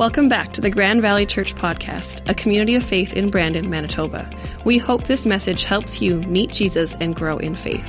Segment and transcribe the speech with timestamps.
[0.00, 4.30] Welcome back to the Grand Valley Church Podcast, a community of faith in Brandon, Manitoba.
[4.64, 7.86] We hope this message helps you meet Jesus and grow in faith.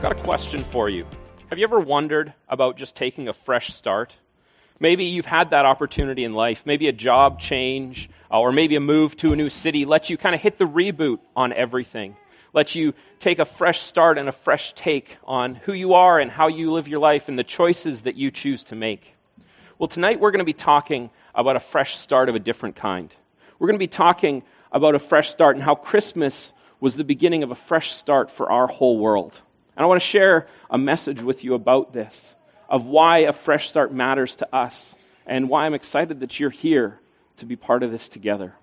[0.00, 1.04] Got a question for you.
[1.50, 4.16] Have you ever wondered about just taking a fresh start?
[4.78, 8.80] Maybe you've had that opportunity in life, maybe a job change, uh, or maybe a
[8.80, 12.14] move to a new city lets you kind of hit the reboot on everything
[12.52, 16.30] lets you take a fresh start and a fresh take on who you are and
[16.30, 19.14] how you live your life and the choices that you choose to make.
[19.78, 23.14] Well, tonight we're going to be talking about a fresh start of a different kind.
[23.58, 24.42] We're going to be talking
[24.72, 28.50] about a fresh start and how Christmas was the beginning of a fresh start for
[28.50, 29.38] our whole world.
[29.76, 32.34] And I want to share a message with you about this,
[32.68, 36.98] of why a fresh start matters to us, and why I'm excited that you're here
[37.38, 38.54] to be part of this together.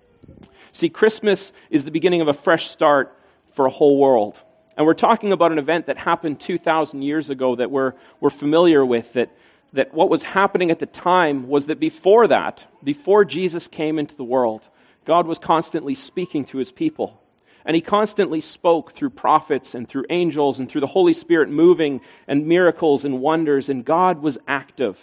[0.72, 3.16] See, Christmas is the beginning of a fresh start
[3.54, 4.40] for a whole world.
[4.76, 8.84] And we're talking about an event that happened 2,000 years ago that we're, we're familiar
[8.84, 9.30] with, that,
[9.72, 14.16] that what was happening at the time was that before that, before Jesus came into
[14.16, 14.66] the world,
[15.04, 17.20] God was constantly speaking to his people.
[17.64, 22.00] And he constantly spoke through prophets and through angels and through the Holy Spirit moving
[22.26, 25.00] and miracles and wonders, and God was active.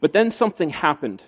[0.00, 1.22] But then something happened.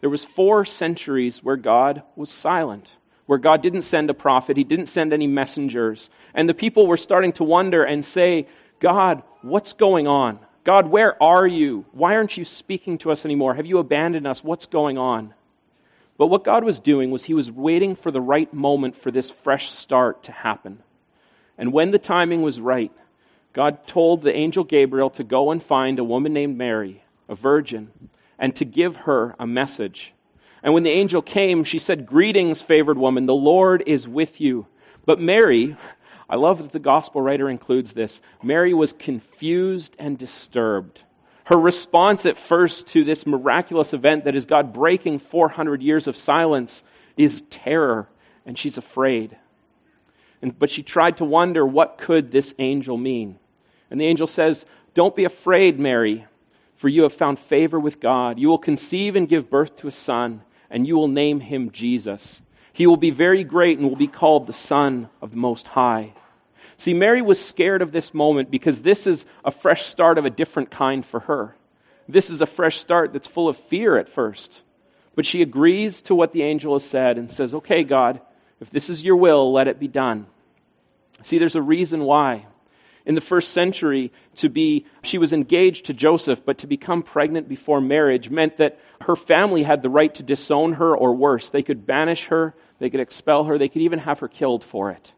[0.00, 4.64] There was four centuries where God was silent where God didn't send a prophet, He
[4.64, 6.10] didn't send any messengers.
[6.34, 8.48] And the people were starting to wonder and say,
[8.80, 10.38] God, what's going on?
[10.64, 11.84] God, where are you?
[11.92, 13.54] Why aren't you speaking to us anymore?
[13.54, 14.44] Have you abandoned us?
[14.44, 15.34] What's going on?
[16.18, 19.30] But what God was doing was He was waiting for the right moment for this
[19.30, 20.82] fresh start to happen.
[21.58, 22.92] And when the timing was right,
[23.52, 27.90] God told the angel Gabriel to go and find a woman named Mary, a virgin,
[28.38, 30.12] and to give her a message.
[30.62, 34.66] And when the angel came, she said, Greetings, favored woman, the Lord is with you.
[35.04, 35.76] But Mary,
[36.30, 38.20] I love that the gospel writer includes this.
[38.42, 41.02] Mary was confused and disturbed.
[41.44, 46.16] Her response at first to this miraculous event that is God breaking 400 years of
[46.16, 46.84] silence
[47.16, 48.08] is terror,
[48.46, 49.36] and she's afraid.
[50.40, 53.36] And, but she tried to wonder what could this angel mean.
[53.90, 56.24] And the angel says, Don't be afraid, Mary,
[56.76, 58.38] for you have found favor with God.
[58.38, 62.42] You will conceive and give birth to a son and you will name him Jesus.
[62.72, 66.14] He will be very great and will be called the Son of the Most High.
[66.78, 70.30] See, Mary was scared of this moment because this is a fresh start of a
[70.30, 71.54] different kind for her.
[72.08, 74.62] This is a fresh start that's full of fear at first.
[75.14, 78.20] But she agrees to what the angel has said and says, Okay, God,
[78.60, 80.26] if this is your will, let it be done.
[81.22, 82.46] See, there's a reason why
[83.04, 87.48] in the first century to be she was engaged to Joseph but to become pregnant
[87.48, 91.50] before marriage meant that her family had the right to disown her or worse.
[91.50, 94.90] They could banish her they could expel her they could even have her killed for
[94.90, 95.12] it.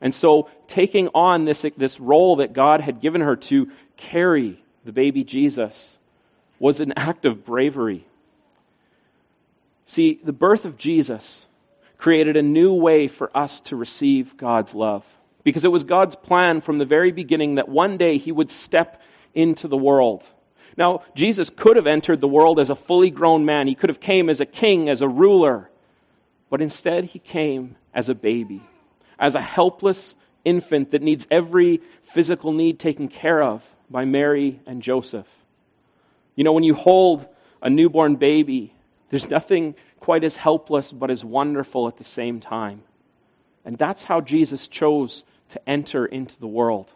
[0.00, 4.92] And so taking on this this role that God had given her to carry the
[4.92, 5.96] baby Jesus
[6.58, 8.06] was an act of bravery.
[9.86, 11.46] See the birth of Jesus
[11.98, 15.04] created a new way for us to receive God's love
[15.44, 19.00] because it was God's plan from the very beginning that one day he would step
[19.34, 20.24] into the world.
[20.76, 23.66] Now, Jesus could have entered the world as a fully grown man.
[23.66, 25.70] He could have came as a king, as a ruler.
[26.48, 28.62] But instead, he came as a baby,
[29.18, 30.14] as a helpless
[30.44, 35.28] infant that needs every physical need taken care of by Mary and Joseph.
[36.34, 37.26] You know, when you hold
[37.60, 38.72] a newborn baby,
[39.10, 42.82] there's nothing quite as helpless but as wonderful at the same time.
[43.64, 46.90] And that's how Jesus chose to enter into the world.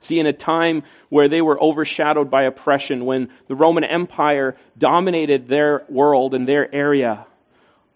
[0.00, 5.46] See, in a time where they were overshadowed by oppression, when the Roman Empire dominated
[5.46, 7.26] their world and their area,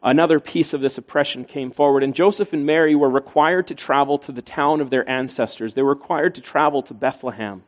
[0.03, 2.03] another piece of this oppression came forward.
[2.03, 5.73] And Joseph and Mary were required to travel to the town of their ancestors.
[5.73, 7.63] They were required to travel to Bethlehem,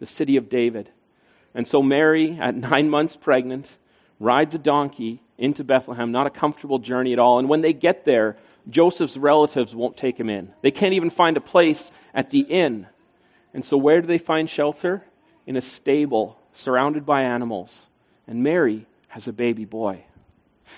[0.00, 0.90] the city of David.
[1.54, 3.74] And so Mary, at nine months pregnant,
[4.18, 7.38] rides a donkey into Bethlehem, not a comfortable journey at all.
[7.38, 8.36] And when they get there,
[8.68, 10.52] Joseph's relatives won't take him in.
[10.60, 12.86] They can't even find a place at the inn.
[13.54, 15.02] And so, where do they find shelter?
[15.46, 17.86] In a stable surrounded by animals.
[18.26, 20.04] And Mary has a baby boy.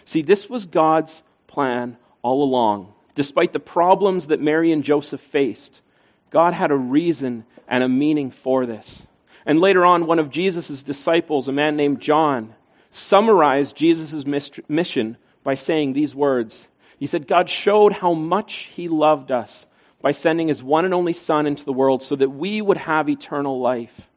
[0.05, 2.95] See, this was God's plan all along.
[3.17, 5.83] Despite the problems that Mary and Joseph faced,
[6.31, 9.05] God had a reason and a meaning for this.
[9.45, 12.55] And later on, one of Jesus' disciples, a man named John,
[12.93, 14.25] summarized Jesus'
[14.69, 16.67] mission by saying these words
[17.01, 19.67] he said, God showed how much He loved us
[20.03, 23.09] by sending His one and only Son into the world so that we would have
[23.09, 24.09] eternal life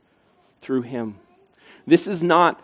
[0.60, 1.16] through Him.
[1.88, 2.62] This is not,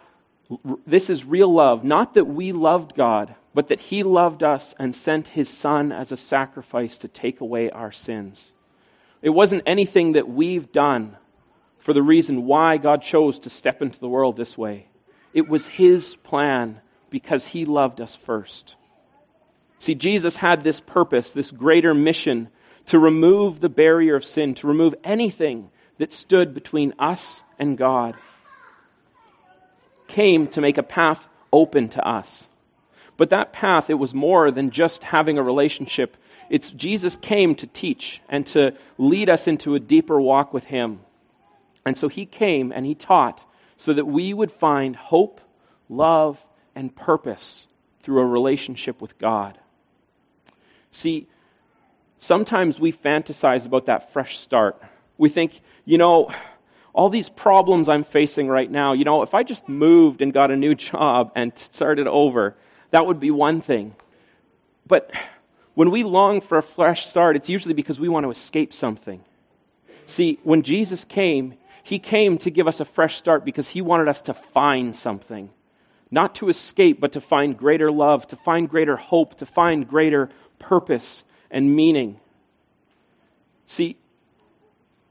[0.86, 1.86] this is real love.
[1.86, 6.12] Not that we loved God, but that He loved us and sent His Son as
[6.12, 8.54] a sacrifice to take away our sins.
[9.22, 11.16] It wasn't anything that we've done,
[11.78, 14.88] for the reason why God chose to step into the world this way.
[15.34, 18.76] It was His plan because He loved us first.
[19.80, 22.50] See, Jesus had this purpose, this greater mission
[22.88, 28.16] to remove the barrier of sin, to remove anything that stood between us and God.
[30.08, 32.48] Came to make a path open to us.
[33.16, 36.16] But that path, it was more than just having a relationship.
[36.50, 41.02] It's Jesus came to teach and to lead us into a deeper walk with Him.
[41.86, 43.44] And so He came and He taught
[43.78, 45.42] so that we would find hope,
[45.90, 46.44] love,
[46.76, 47.68] and purpose
[48.02, 49.58] through a relationship with God.
[50.92, 51.28] See,
[52.18, 54.82] sometimes we fantasize about that fresh start.
[55.18, 56.32] We think, you know,
[56.94, 60.52] all these problems I'm facing right now, you know, if I just moved and got
[60.52, 62.56] a new job and started over,
[62.92, 63.96] that would be one thing.
[64.88, 65.12] But
[65.76, 69.24] when we long for a fresh start, it's usually because we want to escape something.
[70.08, 71.54] See, when Jesus came,
[71.84, 75.50] he came to give us a fresh start because he wanted us to find something.
[76.12, 80.30] Not to escape, but to find greater love, to find greater hope, to find greater
[80.60, 82.20] purpose and meaning.
[83.66, 83.98] See,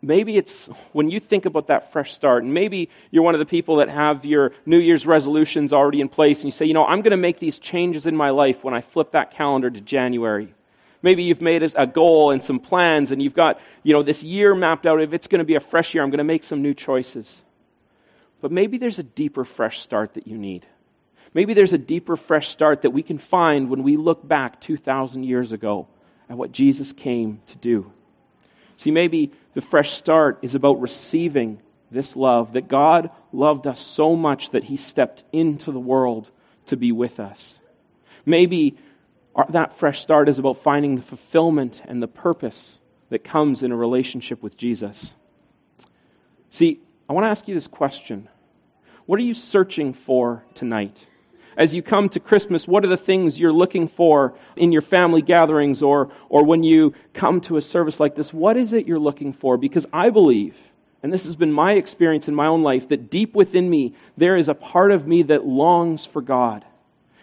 [0.00, 3.47] maybe it's when you think about that fresh start, and maybe you're one of the
[3.47, 6.85] people that have your New Year's resolutions already in place, and you say, you know,
[6.85, 9.81] I'm going to make these changes in my life when I flip that calendar to
[9.81, 10.55] January.
[11.03, 14.55] Maybe you've made a goal and some plans, and you've got, you know, this year
[14.55, 15.01] mapped out.
[15.01, 17.41] If it's going to be a fresh year, I'm going to make some new choices.
[18.41, 20.67] But maybe there's a deeper, fresh start that you need.
[21.35, 25.25] Maybe there's a deeper, fresh start that we can find when we look back 2,000
[25.25, 25.89] years ago
[26.29, 27.93] at what Jesus came to do.
[28.77, 31.61] See, maybe the fresh start is about receiving
[31.91, 36.31] this love, that God loved us so much that he stepped into the world
[36.67, 37.59] to be with us.
[38.27, 38.77] Maybe
[39.51, 42.79] that fresh start is about finding the fulfillment and the purpose
[43.11, 45.15] that comes in a relationship with Jesus.
[46.51, 48.29] See, I want to ask you this question
[49.07, 51.07] What are you searching for tonight?
[51.58, 55.22] As you come to Christmas, what are the things you're looking for in your family
[55.22, 58.32] gatherings or, or when you come to a service like this?
[58.32, 59.56] What is it you're looking for?
[59.56, 60.56] Because I believe,
[61.02, 64.37] and this has been my experience in my own life, that deep within me, there
[64.37, 66.64] is a part of me that longs for God.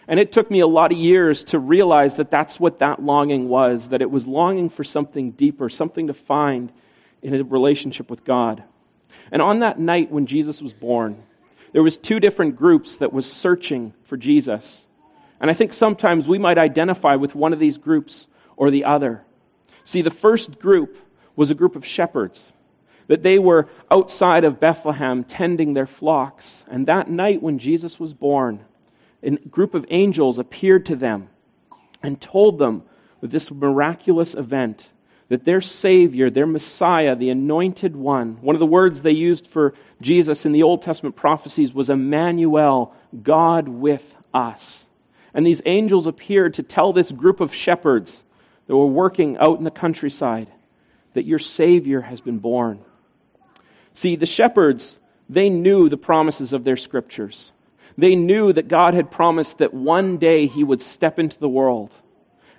[0.06, 3.48] And it took me a lot of years to realize that that's what that longing
[3.48, 6.70] was, that it was longing for something deeper, something to find
[7.22, 8.62] in a relationship with God.
[9.32, 11.22] And on that night when Jesus was born,
[11.72, 14.86] there was two different groups that was searching for Jesus.
[15.40, 18.26] And I think sometimes we might identify with one of these groups
[18.56, 19.22] or the other.
[19.84, 20.96] See, the first group
[21.36, 22.50] was a group of shepherds,
[23.08, 26.64] that they were outside of Bethlehem tending their flocks.
[26.68, 28.64] And that night when Jesus was born,
[29.22, 31.28] a group of angels appeared to them
[32.02, 32.82] and told them
[33.20, 34.88] this miraculous event
[35.28, 39.74] that their Savior, their Messiah, the anointed one, one of the words they used for
[40.00, 44.86] Jesus in the Old Testament prophecies was Emmanuel, God with us.
[45.34, 48.22] And these angels appeared to tell this group of shepherds
[48.66, 50.48] that were working out in the countryside
[51.14, 52.80] that your Savior has been born.
[53.92, 54.96] See, the shepherds,
[55.28, 57.50] they knew the promises of their scriptures.
[57.98, 61.94] They knew that God had promised that one day He would step into the world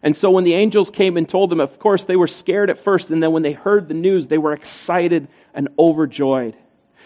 [0.04, 2.78] and so when the angels came and told them, of course, they were scared at
[2.78, 6.56] first, and then when they heard the news, they were excited and overjoyed.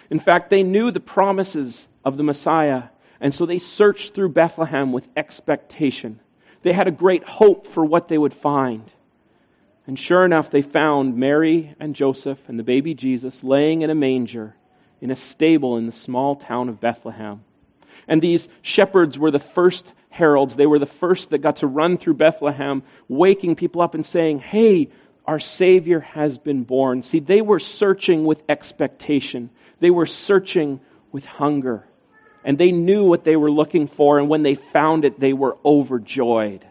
[0.10, 2.84] In fact, they knew the promises of the Messiah,
[3.20, 6.20] and so they searched through Bethlehem with expectation.
[6.64, 8.92] They had a great hope for what they would find.
[9.88, 13.96] And sure enough, they found Mary and Joseph and the baby Jesus laying in a
[13.96, 14.56] manger
[15.02, 17.44] in a stable in the small town of Bethlehem.
[18.08, 20.56] And these shepherds were the first heralds.
[20.56, 24.40] They were the first that got to run through Bethlehem, waking people up and saying,
[24.40, 24.90] Hey,
[25.26, 27.02] our Savior has been born.
[27.02, 30.80] See, they were searching with expectation, they were searching
[31.12, 31.86] with hunger.
[32.44, 35.58] And they knew what they were looking for, and when they found it, they were
[35.64, 36.66] overjoyed.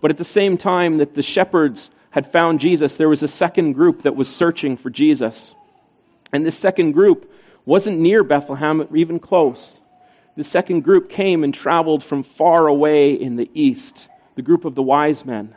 [0.00, 3.74] But at the same time that the shepherds had found Jesus, there was a second
[3.74, 5.54] group that was searching for Jesus.
[6.32, 7.30] And this second group
[7.66, 9.78] wasn't near Bethlehem, even close
[10.38, 14.76] the second group came and traveled from far away in the east, the group of
[14.76, 15.56] the wise men.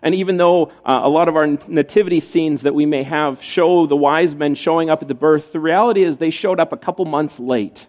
[0.00, 3.86] And even though uh, a lot of our nativity scenes that we may have show
[3.88, 6.76] the wise men showing up at the birth, the reality is they showed up a
[6.76, 7.88] couple months late.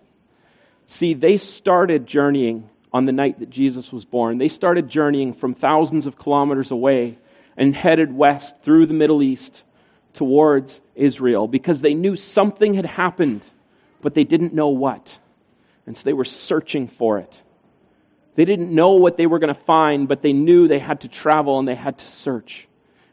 [0.88, 4.40] See, they started journeying on the night that Jesus was born.
[4.40, 7.20] They started journeying from thousands of kilometers away
[7.56, 9.62] and headed west through the Middle East
[10.14, 13.44] towards Israel because they knew something had happened,
[14.02, 15.16] but they didn't know what.
[15.86, 17.42] And so they were searching for it.
[18.36, 21.08] They didn't know what they were going to find, but they knew they had to
[21.08, 22.68] travel and they had to search.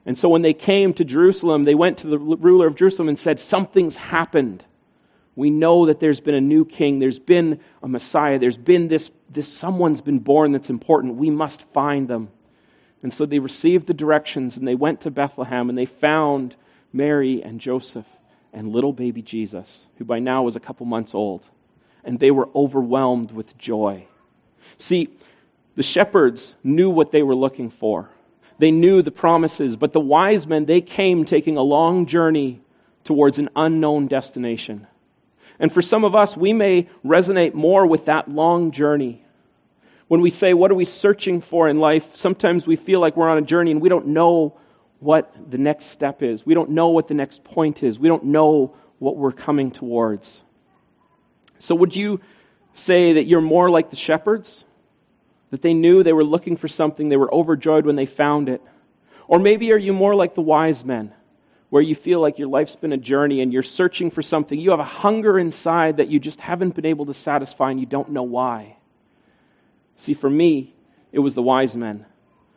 [0.04, 3.18] And so when they came to Jerusalem, they went to the ruler of Jerusalem and
[3.18, 4.64] said, Something's happened.
[5.34, 9.10] We know that there's been a new king, there's been a Messiah, there's been this,
[9.28, 11.16] this someone's been born that's important.
[11.16, 12.30] We must find them.
[13.02, 16.56] And so they received the directions and they went to Bethlehem and they found
[16.92, 18.06] Mary and Joseph
[18.52, 21.44] and little baby Jesus, who by now was a couple months old.
[22.06, 24.06] And they were overwhelmed with joy.
[24.78, 25.10] See,
[25.74, 28.08] the shepherds knew what they were looking for.
[28.58, 32.60] They knew the promises, but the wise men, they came taking a long journey
[33.04, 34.86] towards an unknown destination.
[35.58, 39.22] And for some of us, we may resonate more with that long journey.
[40.08, 42.16] When we say, What are we searching for in life?
[42.16, 44.58] Sometimes we feel like we're on a journey and we don't know
[45.00, 46.46] what the next step is.
[46.46, 47.98] We don't know what the next point is.
[47.98, 50.40] We don't know what we're coming towards.
[51.58, 52.20] So, would you
[52.74, 54.64] say that you're more like the shepherds?
[55.50, 58.62] That they knew they were looking for something, they were overjoyed when they found it?
[59.28, 61.12] Or maybe are you more like the wise men?
[61.68, 64.58] where you feel like your life's been a journey and you're searching for something.
[64.58, 67.86] You have a hunger inside that you just haven't been able to satisfy and you
[67.86, 68.76] don't know why.
[69.96, 70.74] See, for me,
[71.12, 72.06] it was the wise men.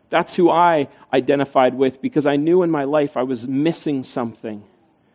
[0.09, 4.63] That's who I identified with because I knew in my life I was missing something.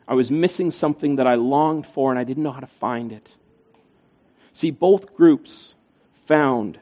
[0.07, 3.13] I was missing something that I longed for and I didn't know how to find
[3.13, 3.35] it.
[4.55, 5.75] See, both groups
[6.27, 6.79] found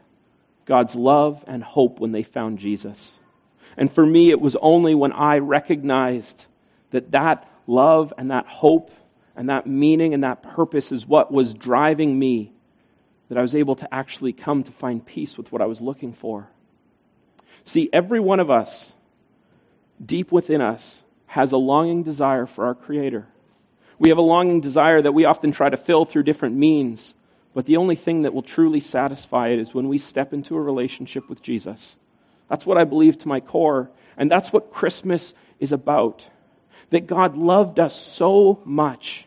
[0.66, 3.18] God's love and hope when they found Jesus.
[3.76, 6.46] And for me, it was only when I recognized
[6.90, 8.90] that that love and that hope
[9.34, 12.52] and that meaning and that purpose is what was driving me,
[13.30, 16.12] that I was able to actually come to find peace with what I was looking
[16.12, 16.46] for.
[17.64, 18.92] See, every one of us,
[20.04, 23.26] deep within us, has a longing desire for our Creator.
[23.98, 27.14] We have a longing desire that we often try to fill through different means,
[27.54, 30.61] but the only thing that will truly satisfy it is when we step into a
[30.61, 31.97] relationship with Jesus.
[32.49, 36.26] That's what I believe to my core, and that's what Christmas is about
[36.90, 39.26] that God loved us so much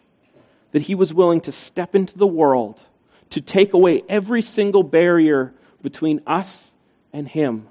[0.72, 2.80] that he was willing to step into the world
[3.32, 6.74] to take away every single barrier between us
[7.12, 7.68] and him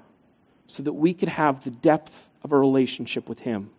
[0.67, 3.69] so that we could have the depth of a relationship with him.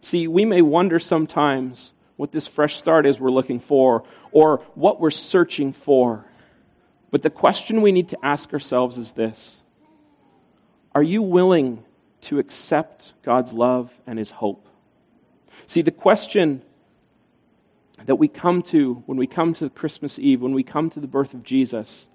[0.00, 5.00] See, we may wonder sometimes what this fresh start is we're looking for or what
[5.00, 6.24] we're searching for.
[7.10, 9.60] But the question we need to ask ourselves is this
[10.94, 11.84] Are you willing
[12.22, 14.66] to accept God's love and his hope?
[15.66, 16.62] See, the question
[18.06, 21.06] that we come to when we come to Christmas Eve, when we come to the
[21.06, 22.06] birth of Jesus,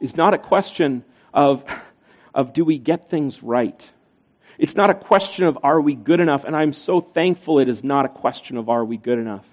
[0.00, 1.64] is not a question of,
[2.34, 3.90] of do we get things right?
[4.62, 7.82] It's not a question of are we good enough, and I'm so thankful it is
[7.82, 9.44] not a question of are we good enough.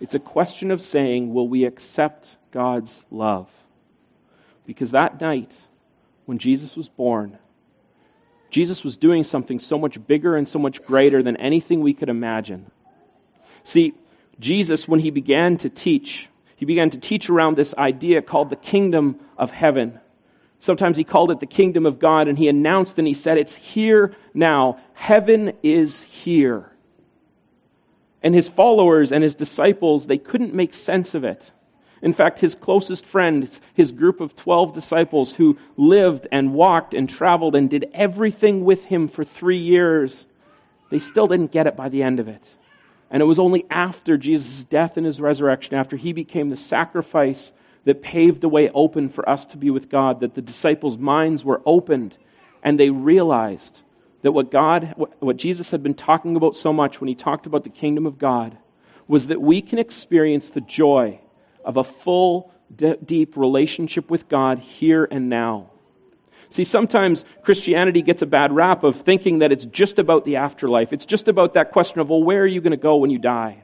[0.00, 3.52] It's a question of saying, will we accept God's love?
[4.64, 5.52] Because that night,
[6.24, 7.38] when Jesus was born,
[8.48, 12.08] Jesus was doing something so much bigger and so much greater than anything we could
[12.08, 12.70] imagine.
[13.62, 13.92] See,
[14.40, 18.56] Jesus, when he began to teach, he began to teach around this idea called the
[18.56, 20.00] kingdom of heaven.
[20.64, 23.54] Sometimes he called it the kingdom of God, and he announced and he said, It's
[23.54, 24.78] here now.
[24.94, 26.72] Heaven is here.
[28.22, 31.50] And his followers and his disciples, they couldn't make sense of it.
[32.00, 37.10] In fact, his closest friends, his group of 12 disciples who lived and walked and
[37.10, 40.26] traveled and did everything with him for three years,
[40.88, 42.54] they still didn't get it by the end of it.
[43.10, 47.52] And it was only after Jesus' death and his resurrection, after he became the sacrifice
[47.84, 51.44] that paved the way open for us to be with God, that the disciples' minds
[51.44, 52.16] were opened
[52.62, 53.82] and they realized
[54.22, 57.62] that what God, what Jesus had been talking about so much when he talked about
[57.62, 58.56] the kingdom of God,
[59.06, 61.20] was that we can experience the joy
[61.62, 62.50] of a full,
[63.04, 65.70] deep relationship with God here and now.
[66.48, 70.92] See, sometimes Christianity gets a bad rap of thinking that it's just about the afterlife.
[70.92, 73.18] It's just about that question of, well, where are you going to go when you
[73.18, 73.62] die?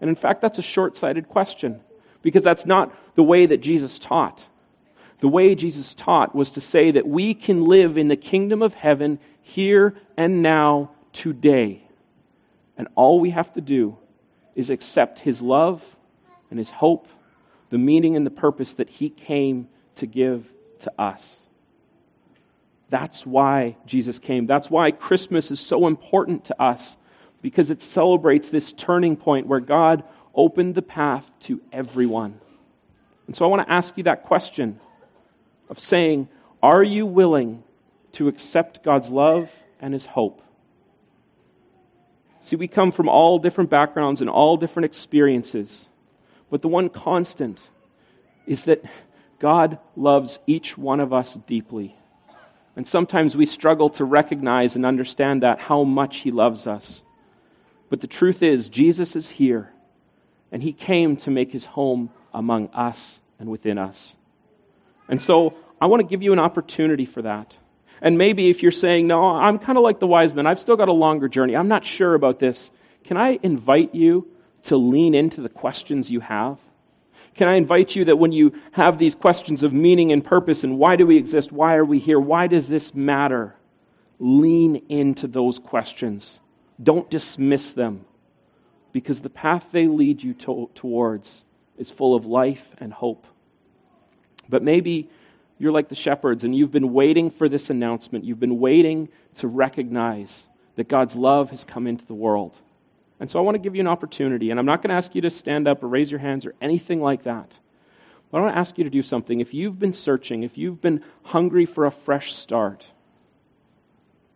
[0.00, 1.80] And in fact, that's a short sighted question
[2.22, 4.44] because that's not the way that Jesus taught.
[5.20, 8.74] The way Jesus taught was to say that we can live in the kingdom of
[8.74, 11.84] heaven here and now today.
[12.76, 13.96] And all we have to do
[14.54, 15.84] is accept his love
[16.50, 17.08] and his hope
[17.70, 21.46] the meaning and the purpose that he came to give to us.
[22.90, 24.46] That's why Jesus came.
[24.46, 26.98] That's why Christmas is so important to us,
[27.40, 32.40] because it celebrates this turning point where God opened the path to everyone.
[33.26, 34.80] And so I want to ask you that question
[35.68, 36.28] of saying,
[36.62, 37.62] Are you willing
[38.12, 40.42] to accept God's love and his hope?
[42.40, 45.86] See, we come from all different backgrounds and all different experiences.
[46.50, 47.66] But the one constant
[48.46, 48.84] is that
[49.38, 51.96] God loves each one of us deeply.
[52.74, 57.04] And sometimes we struggle to recognize and understand that, how much He loves us.
[57.90, 59.70] But the truth is, Jesus is here,
[60.52, 64.16] and He came to make His home among us and within us.
[65.08, 67.56] And so I want to give you an opportunity for that.
[68.00, 70.76] And maybe if you're saying, no, I'm kind of like the wise men, I've still
[70.76, 72.70] got a longer journey, I'm not sure about this,
[73.04, 74.28] can I invite you
[74.64, 76.58] to lean into the questions you have?
[77.34, 80.78] Can I invite you that when you have these questions of meaning and purpose and
[80.78, 81.50] why do we exist?
[81.50, 82.20] Why are we here?
[82.20, 83.54] Why does this matter?
[84.18, 86.38] Lean into those questions.
[86.82, 88.04] Don't dismiss them
[88.92, 91.42] because the path they lead you to- towards
[91.78, 93.26] is full of life and hope.
[94.48, 95.08] But maybe
[95.58, 98.24] you're like the shepherds and you've been waiting for this announcement.
[98.24, 100.46] You've been waiting to recognize
[100.76, 102.56] that God's love has come into the world.
[103.20, 105.14] And so I want to give you an opportunity, and I'm not going to ask
[105.14, 107.56] you to stand up or raise your hands or anything like that.
[108.30, 109.38] But I want to ask you to do something.
[109.38, 112.84] If you've been searching, if you've been hungry for a fresh start,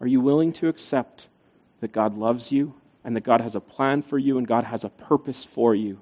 [0.01, 1.27] are you willing to accept
[1.81, 2.75] that God loves you
[3.07, 5.99] and that God has a plan for you and God has a purpose for you?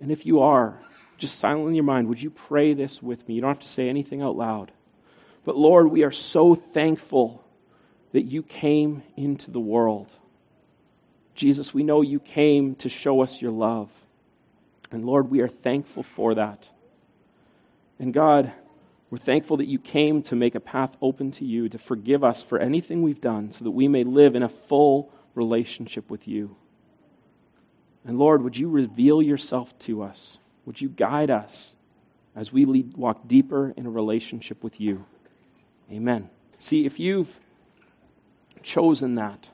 [0.00, 0.78] And if you are,
[1.16, 3.34] just silently in your mind, would you pray this with me?
[3.34, 4.70] You don't have to say anything out loud.
[5.46, 7.42] But Lord, we are so thankful
[8.12, 10.12] that you came into the world.
[11.34, 13.90] Jesus, we know you came to show us your love.
[14.90, 16.68] And Lord, we are thankful for that.
[17.98, 18.52] And God,
[19.08, 22.42] we're thankful that you came to make a path open to you, to forgive us
[22.42, 26.54] for anything we've done, so that we may live in a full relationship with you.
[28.04, 30.38] And Lord, would you reveal yourself to us?
[30.66, 31.74] Would you guide us
[32.36, 35.04] as we lead, walk deeper in a relationship with you?
[35.90, 36.28] Amen.
[36.58, 37.34] See, if you've
[38.62, 39.48] chosen that,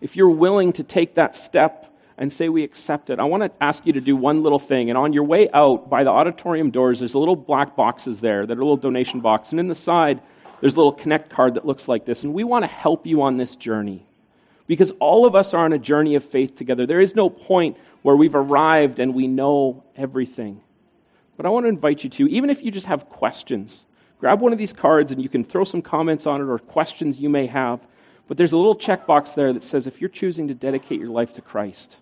[0.00, 1.86] if you're willing to take that step
[2.18, 4.90] and say we accept it, I want to ask you to do one little thing.
[4.90, 8.56] And on your way out by the auditorium doors, there's little black boxes there that
[8.56, 9.50] are a little donation box.
[9.50, 10.20] And in the side,
[10.60, 12.24] there's a little connect card that looks like this.
[12.24, 14.06] And we want to help you on this journey.
[14.70, 16.86] Because all of us are on a journey of faith together.
[16.86, 20.60] There is no point where we've arrived and we know everything.
[21.36, 23.84] But I want to invite you to, even if you just have questions,
[24.20, 27.18] grab one of these cards and you can throw some comments on it or questions
[27.18, 27.80] you may have.
[28.28, 31.34] But there's a little checkbox there that says if you're choosing to dedicate your life
[31.34, 31.98] to Christ,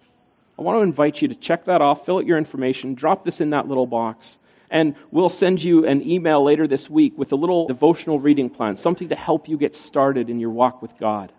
[0.59, 3.41] I want to invite you to check that off, fill out your information, drop this
[3.41, 7.37] in that little box, and we'll send you an email later this week with a
[7.37, 11.33] little devotional reading plan, something to help you get started in your walk with God.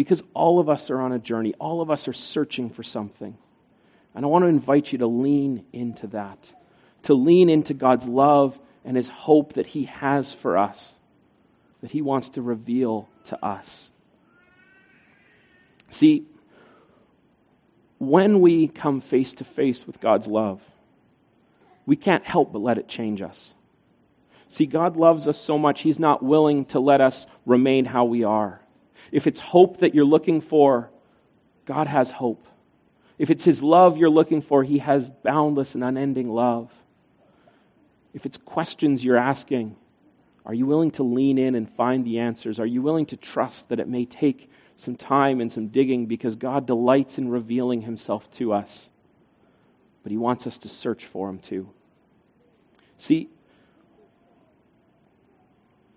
[0.00, 3.36] Because all of us are on a journey, all of us are searching for something.
[4.14, 6.50] And I want to invite you to lean into that,
[7.02, 10.98] to lean into God's love and His hope that He has for us,
[11.82, 13.90] that He wants to reveal to us.
[15.90, 16.24] See,
[17.98, 20.62] when we come face to face with God's love,
[21.84, 23.54] we can't help but let it change us.
[24.48, 28.24] See, God loves us so much, He's not willing to let us remain how we
[28.24, 28.62] are.
[29.12, 30.90] If it's hope that you're looking for,
[31.66, 32.46] God has hope.
[33.18, 36.72] If it's His love you're looking for, He has boundless and unending love.
[38.14, 39.76] If it's questions you're asking,
[40.44, 42.58] are you willing to lean in and find the answers?
[42.58, 46.34] Are you willing to trust that it may take some time and some digging because
[46.34, 48.88] God delights in revealing Himself to us?
[50.02, 51.68] But He wants us to search for Him too.
[52.96, 53.28] See,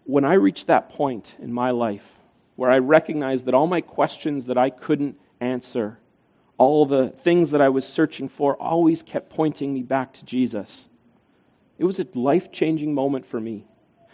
[0.06, 2.08] when I reached that point in my life
[2.56, 5.98] where I recognized that all my questions that I couldn't answer,
[6.58, 10.88] all the things that I was searching for, always kept pointing me back to Jesus,
[11.78, 13.66] it was a life changing moment for me.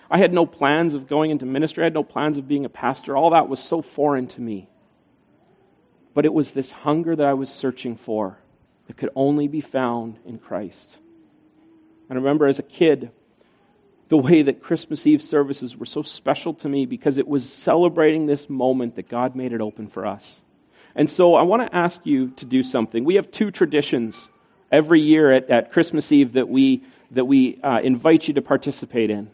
[0.10, 1.84] I had no plans of going into ministry.
[1.84, 3.16] I had no plans of being a pastor.
[3.16, 4.70] All that was so foreign to me.
[6.14, 8.40] But it was this hunger that I was searching for
[8.88, 10.98] that could only be found in Christ.
[12.10, 13.12] I remember as a kid,
[14.10, 18.26] the way that Christmas Eve services were so special to me because it was celebrating
[18.26, 20.42] this moment that God made it open for us.
[20.96, 23.06] And so I want to ask you to do something.
[23.06, 24.30] We have two traditions
[24.72, 29.12] every year at, at Christmas Eve that we, that we uh, invite you to participate
[29.12, 29.30] in.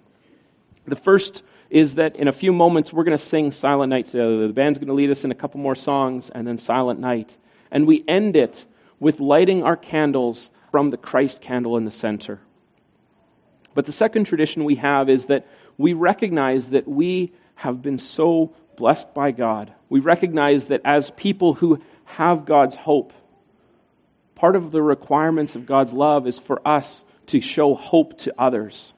[0.86, 4.46] The first is that in a few moments we're going to sing Silent Night together.
[4.46, 7.36] The band's going to lead us in a couple more songs and then Silent Night.
[7.72, 8.66] And we end it
[9.00, 12.42] with lighting our candles from the Christ candle in the center.
[13.76, 15.46] But the second tradition we have is that
[15.78, 19.72] we recognize that we have been so blessed by God.
[19.90, 23.14] We recognize that as people who have God's hope,
[24.34, 28.94] part of the requirements of God's love is for us to show hope to others.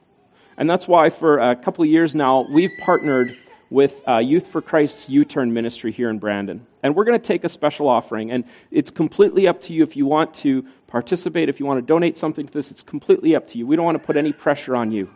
[0.56, 3.36] And that's why for a couple of years now, we've partnered
[3.70, 6.66] with uh, Youth for Christ's U Turn ministry here in Brandon.
[6.82, 8.30] And we're going to take a special offering.
[8.30, 11.86] And it's completely up to you if you want to participate, if you want to
[11.86, 13.66] donate something to this, it's completely up to you.
[13.66, 15.10] We don't want to put any pressure on you.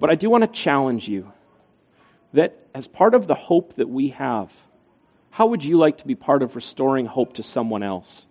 [0.00, 1.32] But I do want to challenge you.
[2.32, 4.52] that as part of the hope that we have,
[5.30, 8.26] how would you like to be part of restoring hope to someone else?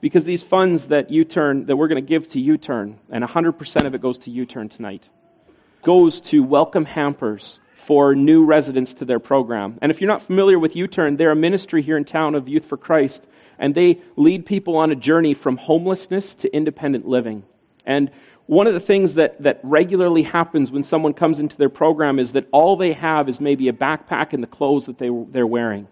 [0.00, 3.94] Because these funds that U-Turn, that we're going to give to U-Turn, and 100% of
[3.94, 5.08] it goes to U-Turn tonight,
[5.84, 9.78] goes to welcome hampers for new residents to their program.
[9.82, 12.64] And if you're not familiar with U-Turn, they're a ministry here in town of Youth
[12.64, 13.26] for Christ,
[13.58, 17.44] and they lead people on a journey from homelessness to independent living.
[17.84, 18.10] And
[18.46, 22.32] one of the things that, that regularly happens when someone comes into their program is
[22.32, 25.86] that all they have is maybe a backpack and the clothes that they, they're wearing.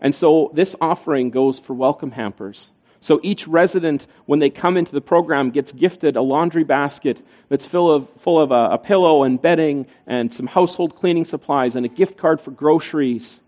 [0.00, 2.70] And so this offering goes for welcome hampers.
[3.00, 7.64] So each resident, when they come into the program, gets gifted a laundry basket that's
[7.64, 11.86] full of, full of a, a pillow and bedding and some household cleaning supplies and
[11.86, 13.40] a gift card for groceries.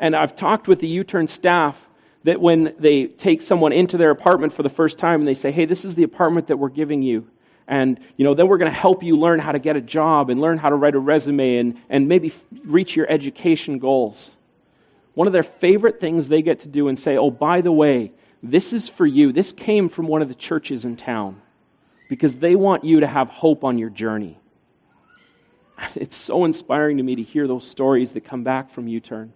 [0.00, 1.80] And I've talked with the U-Turn staff
[2.24, 5.52] that when they take someone into their apartment for the first time and they say,
[5.52, 7.28] hey, this is the apartment that we're giving you.
[7.68, 10.30] And, you know, then we're going to help you learn how to get a job
[10.30, 12.32] and learn how to write a resume and, and maybe
[12.64, 14.34] reach your education goals.
[15.14, 18.12] One of their favorite things they get to do and say, oh, by the way,
[18.42, 19.32] this is for you.
[19.32, 21.40] This came from one of the churches in town
[22.08, 24.38] because they want you to have hope on your journey.
[25.94, 29.32] It's so inspiring to me to hear those stories that come back from U Turn.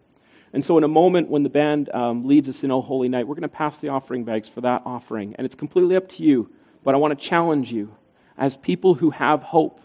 [0.52, 3.26] And so, in a moment when the band um, leads us in O Holy Night,
[3.26, 5.36] we're going to pass the offering bags for that offering.
[5.36, 6.50] And it's completely up to you.
[6.84, 7.94] But I want to challenge you
[8.36, 9.80] as people who have hope.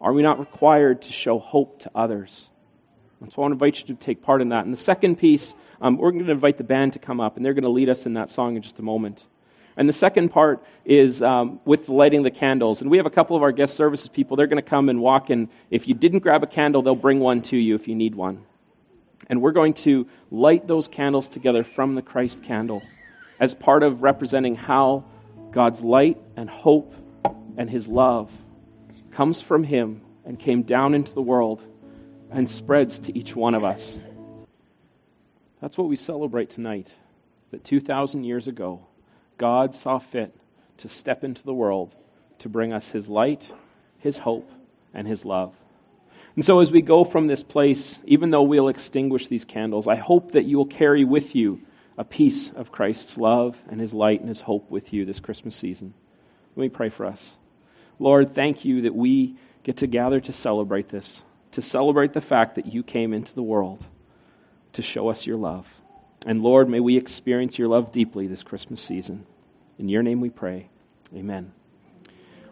[0.00, 2.48] Are we not required to show hope to others?
[3.20, 4.64] And so I want to invite you to take part in that.
[4.64, 7.44] And the second piece, um, we're going to invite the band to come up, and
[7.44, 9.22] they're going to lead us in that song in just a moment.
[9.76, 12.80] And the second part is um, with lighting the candles.
[12.80, 14.36] And we have a couple of our guest services people.
[14.36, 17.20] They're going to come and walk, and if you didn't grab a candle, they'll bring
[17.20, 18.44] one to you if you need one.
[19.28, 22.82] And we're going to light those candles together from the Christ candle
[23.38, 25.04] as part of representing how
[25.50, 26.94] God's light and hope
[27.56, 28.30] and his love
[29.12, 31.62] comes from him and came down into the world
[32.30, 34.00] and spreads to each one of us.
[35.60, 36.92] That's what we celebrate tonight.
[37.50, 38.86] That 2,000 years ago,
[39.36, 40.34] God saw fit
[40.78, 41.94] to step into the world
[42.40, 43.50] to bring us His light,
[43.98, 44.50] His hope,
[44.94, 45.54] and His love.
[46.36, 49.96] And so, as we go from this place, even though we'll extinguish these candles, I
[49.96, 51.60] hope that you will carry with you
[51.98, 55.56] a piece of Christ's love and His light and His hope with you this Christmas
[55.56, 55.92] season.
[56.54, 57.36] Let me pray for us.
[57.98, 62.56] Lord, thank you that we get to gather to celebrate this to celebrate the fact
[62.56, 63.84] that you came into the world
[64.74, 65.68] to show us your love.
[66.26, 69.26] And Lord, may we experience your love deeply this Christmas season.
[69.78, 70.68] In your name we pray.
[71.14, 71.52] Amen.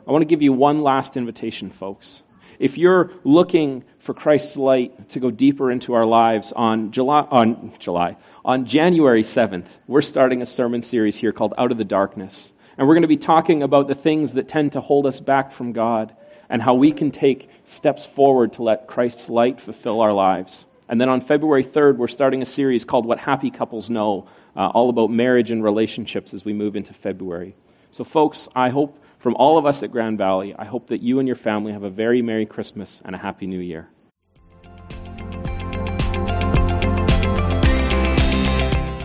[0.07, 2.23] I want to give you one last invitation, folks.
[2.59, 7.73] If you're looking for Christ's light to go deeper into our lives on July, on
[7.79, 12.53] July, on January 7th, we're starting a sermon series here called Out of the Darkness.
[12.77, 15.53] And we're going to be talking about the things that tend to hold us back
[15.53, 16.17] from God
[16.49, 20.65] and how we can take steps forward to let Christ's light fulfill our lives.
[20.89, 24.67] And then on February 3rd, we're starting a series called What Happy Couples Know, uh,
[24.67, 27.55] all about marriage and relationships as we move into February.
[27.91, 31.19] So, folks, I hope from all of us at Grand Valley, I hope that you
[31.19, 33.89] and your family have a very Merry Christmas and a Happy New Year.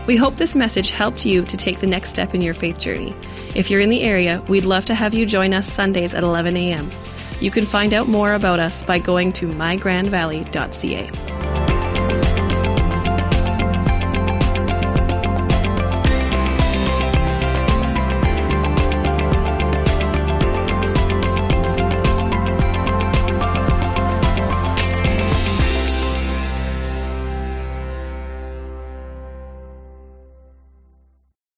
[0.06, 3.14] We hope this message helped you to take the next step in your faith journey.
[3.54, 6.56] If you're in the area, we'd love to have you join us Sundays at 11
[6.58, 6.90] a.m.
[7.44, 11.43] You can find out more about us by going to mygrandvalley.ca.